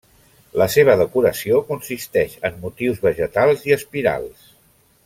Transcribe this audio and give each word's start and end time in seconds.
La 0.61 0.67
seva 0.75 0.95
decoració 1.01 1.59
consisteix 1.67 2.35
en 2.51 2.59
motius 2.65 3.07
vegetals 3.07 3.65
i 3.71 3.79
espirals. 3.81 4.53